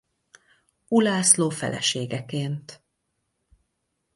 [0.87, 2.83] Ulászló feleségeként.